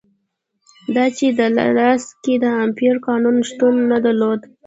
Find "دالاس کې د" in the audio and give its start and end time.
1.59-2.45